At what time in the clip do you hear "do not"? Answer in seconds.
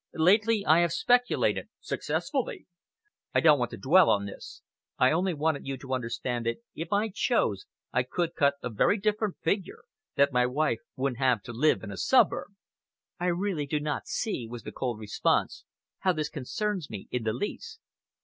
13.67-14.07